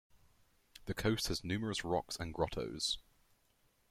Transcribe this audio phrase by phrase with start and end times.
[0.85, 2.97] The coast has numerous rocks and grottoes.